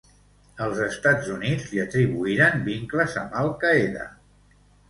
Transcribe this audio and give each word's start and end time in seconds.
Els 0.67 0.79
Estats 0.85 1.29
Units 1.33 1.69
li 1.73 1.83
atribuïren 1.83 2.65
vincles 2.71 3.19
amb 3.25 3.39
Al-Qaeda. 3.43 4.09